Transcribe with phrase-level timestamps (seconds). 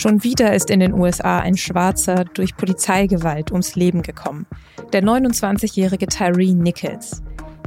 [0.00, 4.46] Schon wieder ist in den USA ein Schwarzer durch Polizeigewalt ums Leben gekommen.
[4.94, 7.22] Der 29-jährige Tyree Nichols.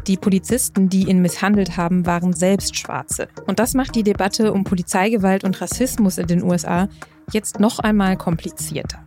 [0.08, 3.28] Die Polizisten, die ihn misshandelt haben, waren selbst Schwarze.
[3.46, 6.90] Und das macht die Debatte um Polizeigewalt und Rassismus in den USA
[7.32, 9.06] jetzt noch einmal komplizierter.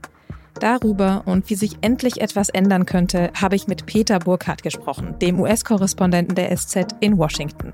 [0.60, 5.40] Darüber und wie sich endlich etwas ändern könnte, habe ich mit Peter Burkhardt gesprochen, dem
[5.40, 7.72] US-Korrespondenten der SZ in Washington.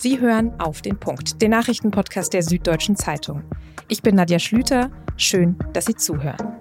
[0.00, 3.42] Sie hören auf den Punkt, den Nachrichtenpodcast der Süddeutschen Zeitung.
[3.88, 4.92] Ich bin Nadja Schlüter.
[5.16, 6.54] Schön, dass Sie zuhören.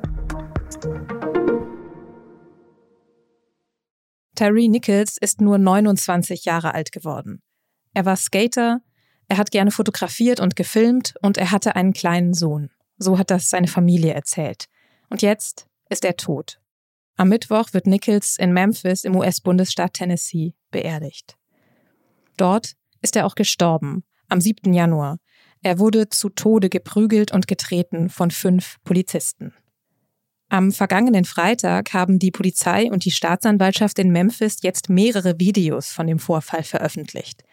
[4.33, 7.43] Terry Nichols ist nur 29 Jahre alt geworden.
[7.93, 8.81] Er war Skater,
[9.27, 12.71] er hat gerne fotografiert und gefilmt und er hatte einen kleinen Sohn.
[12.97, 14.65] So hat das seine Familie erzählt.
[15.11, 16.59] Und jetzt ist er tot.
[17.17, 21.37] Am Mittwoch wird Nichols in Memphis im US-Bundesstaat Tennessee beerdigt.
[22.35, 24.73] Dort ist er auch gestorben, am 7.
[24.73, 25.17] Januar.
[25.61, 29.53] Er wurde zu Tode geprügelt und getreten von fünf Polizisten.
[30.49, 36.07] Am vergangenen Freitag haben die Polizei und die Staatsanwaltschaft in Memphis jetzt mehrere Videos von
[36.07, 37.43] dem Vorfall veröffentlicht.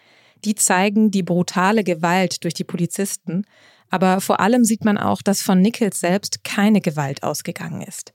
[0.45, 3.47] Die zeigen die brutale Gewalt durch die Polizisten,
[3.91, 8.13] aber vor allem sieht man auch, dass von Nichols selbst keine Gewalt ausgegangen ist.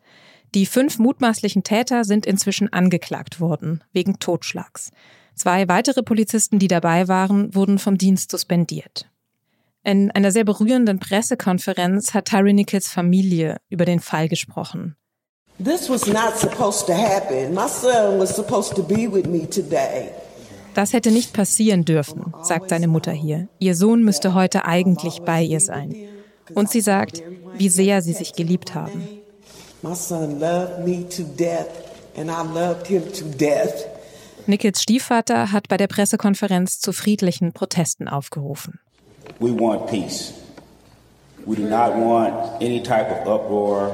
[0.56, 4.92] Die fünf mutmaßlichen Täter sind inzwischen angeklagt worden, wegen Totschlags.
[5.40, 9.10] Zwei weitere Polizisten, die dabei waren, wurden vom Dienst suspendiert.
[9.86, 14.98] In einer sehr berührenden Pressekonferenz hat Tyree Nichols Familie über den Fall gesprochen.
[20.74, 23.48] Das hätte nicht passieren dürfen, sagt seine Mutter hier.
[23.60, 25.96] Ihr Sohn müsste heute eigentlich bei ihr sein.
[26.54, 27.24] Und sie sagt,
[27.58, 29.08] wie sehr sie sich geliebt haben.
[34.50, 38.80] Nichols Stiefvater hat bei der Pressekonferenz zu friedlichen Protesten aufgerufen.
[39.40, 40.34] We want peace.
[41.46, 43.92] We do not want any type of uproar.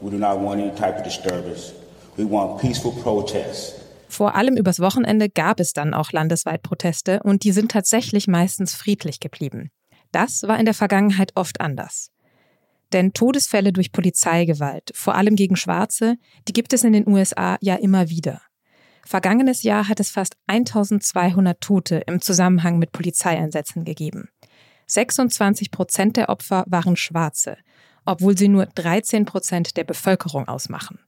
[0.00, 1.72] We do not want any type of disturbance.
[2.16, 3.74] We want peaceful protests.
[4.08, 8.74] Vor allem übers Wochenende gab es dann auch landesweit Proteste und die sind tatsächlich meistens
[8.74, 9.70] friedlich geblieben.
[10.10, 12.10] Das war in der Vergangenheit oft anders.
[12.92, 16.16] Denn Todesfälle durch Polizeigewalt, vor allem gegen Schwarze,
[16.48, 18.40] die gibt es in den USA ja immer wieder.
[19.06, 24.28] Vergangenes Jahr hat es fast 1200 Tote im Zusammenhang mit Polizeieinsätzen gegeben.
[24.86, 27.56] 26 Prozent der Opfer waren Schwarze,
[28.04, 30.98] obwohl sie nur 13 Prozent der Bevölkerung ausmachen.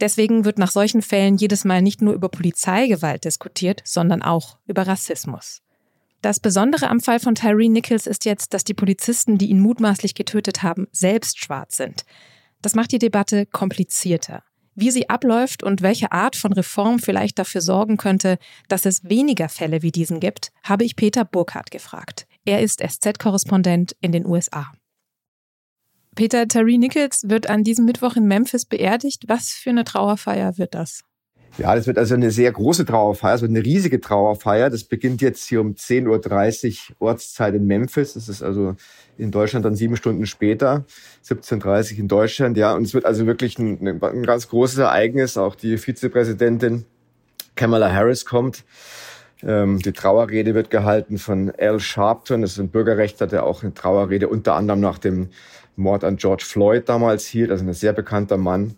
[0.00, 4.86] Deswegen wird nach solchen Fällen jedes Mal nicht nur über Polizeigewalt diskutiert, sondern auch über
[4.86, 5.62] Rassismus.
[6.22, 10.14] Das Besondere am Fall von Tyree Nichols ist jetzt, dass die Polizisten, die ihn mutmaßlich
[10.14, 12.04] getötet haben, selbst schwarz sind.
[12.62, 14.42] Das macht die Debatte komplizierter.
[14.80, 19.50] Wie sie abläuft und welche Art von Reform vielleicht dafür sorgen könnte, dass es weniger
[19.50, 22.26] Fälle wie diesen gibt, habe ich Peter Burkhardt gefragt.
[22.46, 24.72] Er ist SZ-Korrespondent in den USA.
[26.14, 29.24] Peter Terry Nichols wird an diesem Mittwoch in Memphis beerdigt.
[29.26, 31.04] Was für eine Trauerfeier wird das?
[31.58, 34.70] Ja, das wird also eine sehr große Trauerfeier, also eine riesige Trauerfeier.
[34.70, 38.14] Das beginnt jetzt hier um 10.30 Uhr Ortszeit in Memphis.
[38.14, 38.76] Das ist also
[39.18, 40.84] in Deutschland dann sieben Stunden später,
[41.24, 42.56] 17.30 Uhr in Deutschland.
[42.56, 45.36] Ja, und es wird also wirklich ein, ein ganz großes Ereignis.
[45.36, 46.86] Auch die Vizepräsidentin
[47.56, 48.64] Kamala Harris kommt.
[49.42, 53.74] Ähm, die Trauerrede wird gehalten von Al Sharpton, das ist ein Bürgerrechtler, der auch eine
[53.74, 55.28] Trauerrede unter anderem nach dem
[55.76, 58.74] Mord an George Floyd damals hielt, also ein sehr bekannter Mann.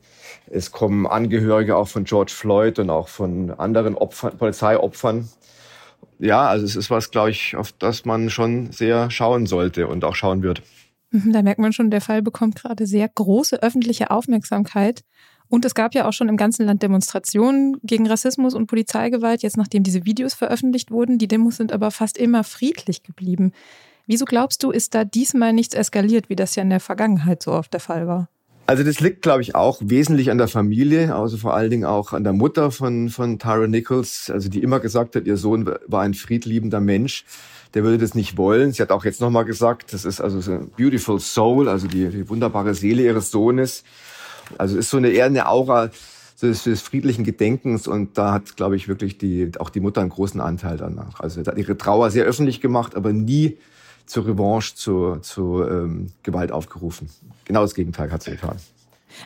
[0.51, 5.29] Es kommen Angehörige auch von George Floyd und auch von anderen Opfern, Polizeiopfern.
[6.19, 10.05] Ja, also es ist was, glaube ich, auf das man schon sehr schauen sollte und
[10.05, 10.63] auch schauen wird.
[11.11, 15.03] Mhm, da merkt man schon, der Fall bekommt gerade sehr große öffentliche Aufmerksamkeit.
[15.49, 19.59] Und es gab ja auch schon im ganzen Land Demonstrationen gegen Rassismus und Polizeigewalt, jetzt
[19.59, 21.19] nachdem diese Videos veröffentlicht wurden.
[21.19, 23.53] Die Demos sind aber fast immer friedlich geblieben.
[24.07, 27.53] Wieso glaubst du, ist da diesmal nichts eskaliert, wie das ja in der Vergangenheit so
[27.53, 28.29] oft der Fall war?
[28.67, 32.13] Also das liegt, glaube ich, auch wesentlich an der Familie, also vor allen Dingen auch
[32.13, 36.03] an der Mutter von, von Tara Nichols, also die immer gesagt hat, ihr Sohn war
[36.03, 37.25] ein friedliebender Mensch,
[37.75, 38.73] der würde das nicht wollen.
[38.73, 42.29] Sie hat auch jetzt nochmal gesagt, das ist also so beautiful soul, also die, die
[42.29, 43.83] wunderbare Seele ihres Sohnes.
[44.59, 45.91] Also ist so eine eher eine Aura
[46.41, 50.11] des, des friedlichen Gedenkens und da hat, glaube ich, wirklich die, auch die Mutter einen
[50.11, 51.21] großen Anteil danach.
[51.21, 53.59] Also hat ihre Trauer sehr öffentlich gemacht, aber nie
[54.07, 57.09] zur Revanche, zu, zu ähm, Gewalt aufgerufen.
[57.45, 58.57] Genau das Gegenteil hat sie getan.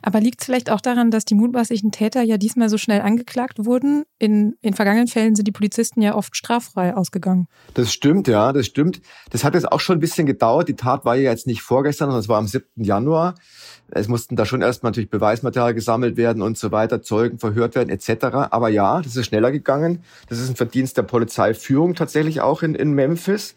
[0.03, 3.65] Aber liegt es vielleicht auch daran, dass die mutmaßlichen Täter ja diesmal so schnell angeklagt
[3.65, 4.05] wurden?
[4.19, 7.47] In, in vergangenen Fällen sind die Polizisten ja oft straffrei ausgegangen.
[7.75, 9.01] Das stimmt, ja, das stimmt.
[9.31, 10.69] Das hat jetzt auch schon ein bisschen gedauert.
[10.69, 12.67] Die Tat war ja jetzt nicht vorgestern, sondern es war am 7.
[12.77, 13.35] Januar.
[13.89, 17.89] Es mussten da schon erstmal natürlich Beweismaterial gesammelt werden und so weiter, Zeugen verhört werden
[17.89, 18.25] etc.
[18.51, 20.03] Aber ja, das ist schneller gegangen.
[20.29, 23.55] Das ist ein Verdienst der Polizeiführung tatsächlich auch in, in Memphis,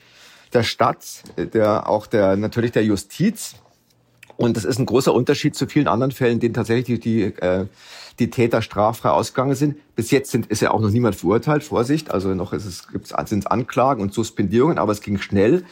[0.53, 3.55] der Stadt, der auch der natürlich der Justiz
[4.39, 7.65] Und das ist ein großer Unterschied zu vielen anderen Fällen, denen tatsächlich die, äh,
[8.19, 9.75] die Täter straffrei ausgegangen sind.
[9.97, 12.09] Bis jetzt sind, ist ja auch noch niemand verurteilt, Vorsicht.
[12.09, 15.65] Also noch ist es, gibt's, sind Anklagen und Suspendierungen, aber es ging schnell,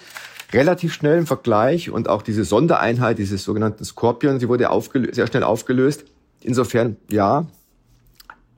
[0.51, 1.91] relativ schnell im Vergleich.
[1.91, 6.03] Und auch diese Sondereinheit, dieses sogenannten Scorpion, sie wurde aufgelöst, sehr schnell aufgelöst.
[6.41, 7.47] Insofern, ja,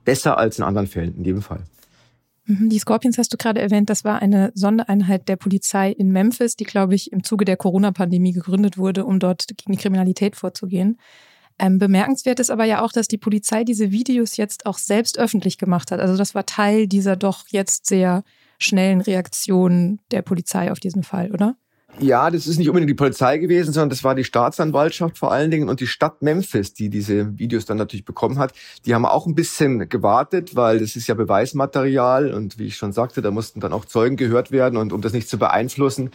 [0.04, 1.62] besser als in anderen Fällen, in jedem Fall.
[2.50, 6.56] Mhm, die Scorpions hast du gerade erwähnt, das war eine Sondereinheit der Polizei in Memphis,
[6.56, 10.98] die, glaube ich, im Zuge der Corona-Pandemie gegründet wurde, um dort gegen die Kriminalität vorzugehen.
[11.60, 15.58] Ähm, bemerkenswert ist aber ja auch, dass die Polizei diese Videos jetzt auch selbst öffentlich
[15.58, 16.00] gemacht hat.
[16.00, 18.24] Also das war Teil dieser doch jetzt sehr
[18.58, 21.56] schnellen Reaktion der Polizei auf diesen Fall, oder?
[21.98, 25.50] Ja, das ist nicht unbedingt die Polizei gewesen, sondern das war die Staatsanwaltschaft vor allen
[25.50, 28.54] Dingen und die Stadt Memphis, die diese Videos dann natürlich bekommen hat.
[28.86, 32.92] Die haben auch ein bisschen gewartet, weil das ist ja Beweismaterial und wie ich schon
[32.92, 36.10] sagte, da mussten dann auch Zeugen gehört werden und um das nicht zu beeinflussen,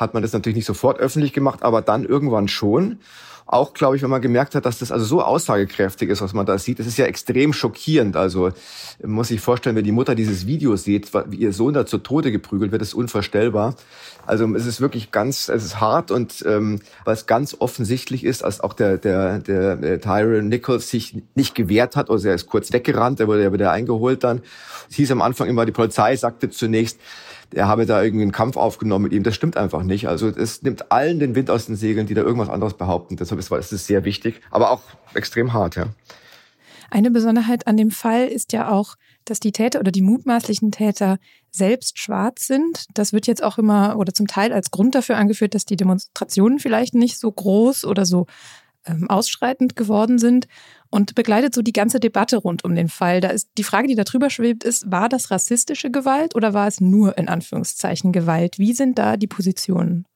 [0.00, 2.98] hat man das natürlich nicht sofort öffentlich gemacht, aber dann irgendwann schon.
[3.46, 6.46] Auch, glaube ich, wenn man gemerkt hat, dass das also so aussagekräftig ist, was man
[6.46, 6.78] da sieht.
[6.78, 8.16] Das ist ja extrem schockierend.
[8.16, 8.52] Also
[9.04, 12.30] muss sich vorstellen, wenn die Mutter dieses Video sieht, wie ihr Sohn da zu Tode
[12.30, 13.74] geprügelt wird, ist unvorstellbar.
[14.24, 18.60] Also es ist wirklich ganz, es ist hart und ähm, was ganz offensichtlich ist, als
[18.60, 22.72] auch der, der, der, der Tyrone Nichols sich nicht gewehrt hat, also er ist kurz
[22.72, 24.42] weggerannt, er wurde ja wieder eingeholt dann.
[24.88, 27.00] Es hieß am Anfang immer, die Polizei sagte zunächst,
[27.54, 29.22] er habe da irgendwie einen Kampf aufgenommen mit ihm.
[29.22, 30.08] Das stimmt einfach nicht.
[30.08, 33.16] Also es nimmt allen den Wind aus den Segeln, die da irgendwas anderes behaupten.
[33.16, 34.82] Deshalb ist es sehr wichtig, aber auch
[35.14, 35.86] extrem hart, ja.
[36.90, 41.18] Eine Besonderheit an dem Fall ist ja auch, dass die Täter oder die mutmaßlichen Täter
[41.52, 42.86] selbst schwarz sind.
[42.94, 46.58] Das wird jetzt auch immer oder zum Teil als Grund dafür angeführt, dass die Demonstrationen
[46.58, 48.26] vielleicht nicht so groß oder so
[48.86, 50.46] ähm, ausschreitend geworden sind
[50.90, 53.20] und begleitet so die ganze Debatte rund um den Fall.
[53.20, 56.66] Da ist die Frage, die da drüber schwebt, ist, war das rassistische Gewalt oder war
[56.66, 58.58] es nur in Anführungszeichen Gewalt?
[58.58, 60.06] Wie sind da die Positionen?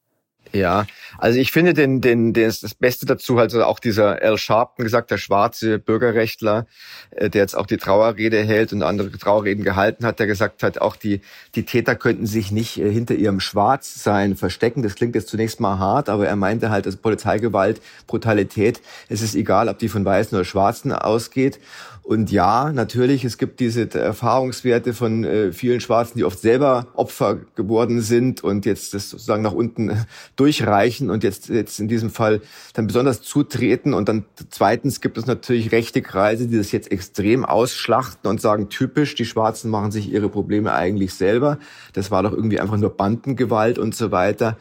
[0.52, 0.87] Ja,
[1.19, 5.11] also ich finde den, den, den das Beste dazu, also auch dieser Al Sharpton gesagt,
[5.11, 6.67] der schwarze Bürgerrechtler,
[7.11, 10.81] äh, der jetzt auch die Trauerrede hält und andere Trauerreden gehalten hat, der gesagt hat,
[10.81, 11.23] auch die,
[11.56, 14.82] die Täter könnten sich nicht äh, hinter ihrem Schwarzsein verstecken.
[14.82, 19.35] Das klingt jetzt zunächst mal hart, aber er meinte halt, dass Polizeigewalt, Brutalität, es ist
[19.35, 21.58] egal, ob die von Weißen oder Schwarzen ausgeht.
[22.05, 27.39] Und ja, natürlich, es gibt diese Erfahrungswerte von äh, vielen Schwarzen, die oft selber Opfer
[27.55, 29.91] geworden sind und jetzt das sozusagen nach unten
[30.37, 32.43] durchreichen und jetzt, jetzt in diesem Fall
[32.75, 33.95] dann besonders zutreten.
[33.95, 38.69] Und dann zweitens gibt es natürlich rechte Kreise, die das jetzt extrem ausschlachten und sagen,
[38.69, 41.59] typisch, die Schwarzen machen sich ihre Probleme eigentlich selber.
[41.95, 44.59] Das war doch irgendwie einfach nur Bandengewalt und so weiter.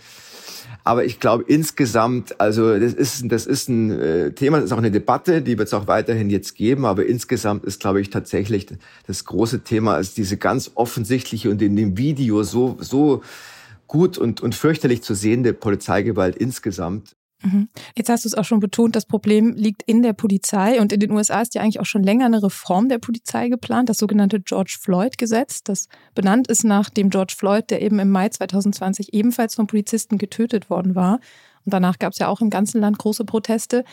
[0.83, 4.77] Aber ich glaube insgesamt, also das ist, das ist ein äh, Thema, das ist auch
[4.77, 6.85] eine Debatte, die wird es auch weiterhin jetzt geben.
[6.85, 8.68] Aber insgesamt ist, glaube ich, tatsächlich
[9.07, 13.21] das große Thema, ist diese ganz offensichtliche und in dem Video so, so
[13.88, 17.15] gut und, und fürchterlich zu sehende Polizeigewalt insgesamt.
[17.44, 17.68] Mhm.
[17.95, 21.00] Jetzt hast du es auch schon betont, das Problem liegt in der Polizei und in
[21.00, 24.40] den USA ist ja eigentlich auch schon länger eine Reform der Polizei geplant, das sogenannte
[24.40, 29.56] George Floyd-Gesetz, das benannt ist nach dem George Floyd, der eben im Mai 2020 ebenfalls
[29.56, 31.19] von Polizisten getötet worden war.
[31.66, 33.84] Und danach gab es ja auch im ganzen Land große Proteste.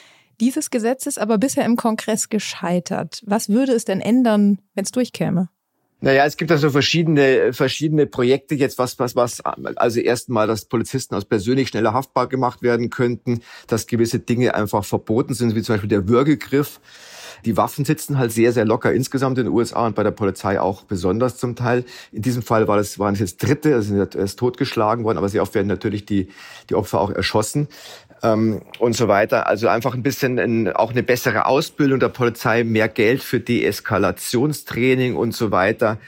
[0.40, 3.22] Dieses Gesetz ist aber bisher im Kongress gescheitert.
[3.26, 5.48] Was würde es denn ändern, wenn es durchkäme?
[6.02, 11.14] Naja, es gibt also verschiedene, verschiedene Projekte jetzt, was, was, was, also erstmal, dass Polizisten
[11.14, 15.74] aus persönlich schneller haftbar gemacht werden könnten, dass gewisse Dinge einfach verboten sind, wie zum
[15.74, 16.80] Beispiel der Würgegriff.
[17.44, 20.60] Die Waffen sitzen halt sehr, sehr locker insgesamt in den USA und bei der Polizei
[20.60, 21.84] auch besonders zum Teil.
[22.12, 25.28] In diesem Fall war das, waren es jetzt Dritte, also sind erst totgeschlagen worden, aber
[25.28, 26.28] sehr oft werden natürlich die,
[26.68, 27.68] die Opfer auch erschossen
[28.22, 29.46] ähm, und so weiter.
[29.46, 35.16] Also einfach ein bisschen ein, auch eine bessere Ausbildung der Polizei, mehr Geld für Deeskalationstraining
[35.16, 35.98] und so weiter.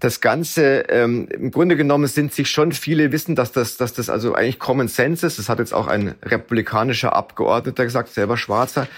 [0.00, 4.08] Das Ganze, ähm, im Grunde genommen sind sich schon viele wissen, dass das, dass das
[4.08, 5.38] also eigentlich Common Sense ist.
[5.38, 8.88] Das hat jetzt auch ein republikanischer Abgeordneter gesagt, selber Schwarzer,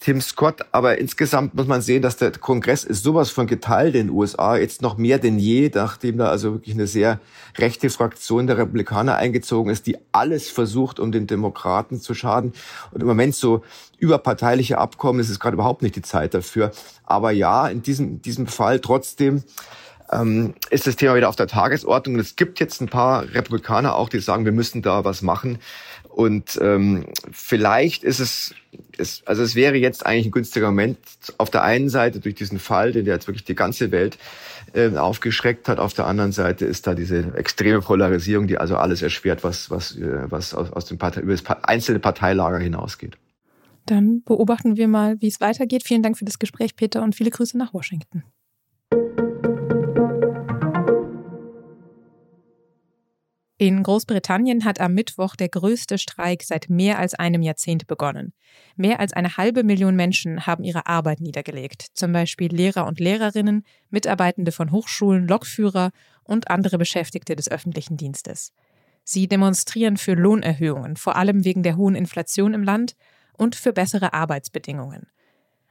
[0.00, 0.64] Tim Scott.
[0.72, 4.56] Aber insgesamt muss man sehen, dass der Kongress ist sowas von geteilt in den USA,
[4.56, 7.20] jetzt noch mehr denn je, nachdem da also wirklich eine sehr
[7.58, 12.52] rechte Fraktion der Republikaner eingezogen ist, die alles versucht, um den Demokraten zu schaden.
[12.92, 13.62] Und im Moment so
[13.98, 16.72] überparteiliche Abkommen, ist es gerade überhaupt nicht die Zeit dafür.
[17.04, 19.44] Aber ja, in diesem, diesem Fall trotzdem
[20.12, 22.14] ähm, ist das Thema wieder auf der Tagesordnung.
[22.14, 25.58] Und es gibt jetzt ein paar Republikaner auch, die sagen, wir müssen da was machen.
[26.08, 28.54] Und ähm, vielleicht ist es,
[28.98, 30.98] es, also es wäre jetzt eigentlich ein günstiger Moment,
[31.38, 34.18] auf der einen Seite durch diesen Fall, den der jetzt wirklich die ganze Welt
[34.74, 39.02] äh, aufgeschreckt hat, auf der anderen Seite ist da diese extreme Polarisierung, die also alles
[39.02, 43.18] erschwert, was, was, äh, was aus, aus dem Partei, über das einzelne Parteilager hinausgeht.
[43.86, 45.82] Dann beobachten wir mal, wie es weitergeht.
[45.84, 48.22] Vielen Dank für das Gespräch, Peter, und viele Grüße nach Washington.
[53.62, 58.32] In Großbritannien hat am Mittwoch der größte Streik seit mehr als einem Jahrzehnt begonnen.
[58.74, 63.64] Mehr als eine halbe Million Menschen haben ihre Arbeit niedergelegt, zum Beispiel Lehrer und Lehrerinnen,
[63.88, 65.92] Mitarbeitende von Hochschulen, Lokführer
[66.24, 68.52] und andere Beschäftigte des öffentlichen Dienstes.
[69.04, 72.96] Sie demonstrieren für Lohnerhöhungen, vor allem wegen der hohen Inflation im Land
[73.38, 75.06] und für bessere Arbeitsbedingungen.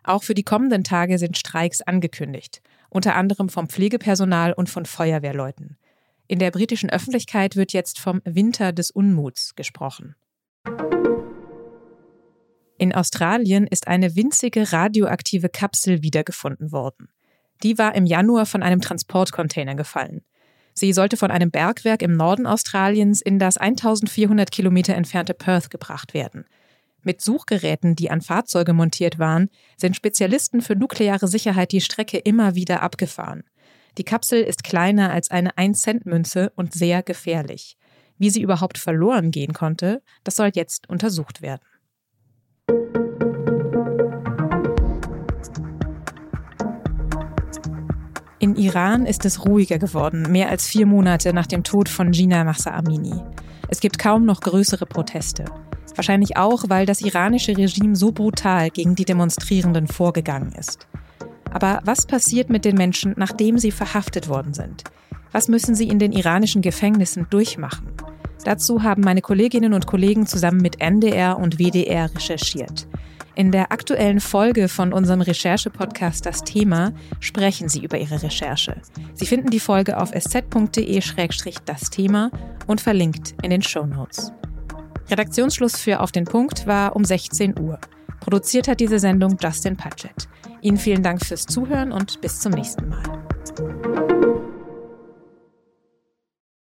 [0.02, 5.76] Auch für die kommenden Tage sind Streiks angekündigt, unter anderem vom Pflegepersonal und von Feuerwehrleuten.
[6.32, 10.16] In der britischen Öffentlichkeit wird jetzt vom Winter des Unmuts gesprochen.
[12.78, 17.10] In Australien ist eine winzige radioaktive Kapsel wiedergefunden worden.
[17.64, 20.22] Die war im Januar von einem Transportcontainer gefallen.
[20.74, 26.14] Sie sollte von einem Bergwerk im Norden Australiens in das 1400 Kilometer entfernte Perth gebracht
[26.14, 26.46] werden.
[27.04, 32.56] Mit Suchgeräten, die an Fahrzeuge montiert waren, sind Spezialisten für nukleare Sicherheit die Strecke immer
[32.56, 33.44] wieder abgefahren.
[33.98, 37.76] Die Kapsel ist kleiner als eine 1-Cent-Münze und sehr gefährlich.
[38.18, 41.62] Wie sie überhaupt verloren gehen konnte, das soll jetzt untersucht werden.
[48.40, 52.44] In Iran ist es ruhiger geworden, mehr als vier Monate nach dem Tod von Gina
[52.44, 53.22] Mahsa Amini.
[53.68, 55.46] Es gibt kaum noch größere Proteste.
[55.96, 60.88] Wahrscheinlich auch, weil das iranische Regime so brutal gegen die Demonstrierenden vorgegangen ist.
[61.52, 64.84] Aber was passiert mit den Menschen, nachdem sie verhaftet worden sind?
[65.32, 67.88] Was müssen sie in den iranischen Gefängnissen durchmachen?
[68.44, 72.88] Dazu haben meine Kolleginnen und Kollegen zusammen mit NDR und WDR recherchiert.
[73.36, 78.82] In der aktuellen Folge von unserem Recherche-Podcast Das Thema sprechen sie über ihre Recherche.
[79.14, 82.32] Sie finden die Folge auf sz.de-das Thema
[82.68, 84.34] und verlinkt in den Show Notes.
[85.10, 87.80] Redaktionsschluss für Auf den Punkt war um 16 Uhr.
[88.22, 90.30] Produziert hat diese Sendung Justin Patchett.
[90.62, 93.04] Ihnen vielen Dank fürs Zuhören und bis zum nächsten Mal.